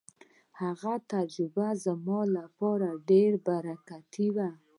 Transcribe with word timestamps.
هغه 0.61 0.93
تجربه 1.11 1.67
زما 1.85 2.19
لپاره 2.37 2.89
ډېره 3.09 3.37
برکتي 3.47 4.27
وه. 4.35 4.49